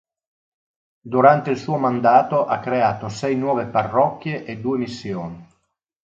[1.03, 5.47] Durante il suo mandato ha creato sei nuove parrocchie e due missioni.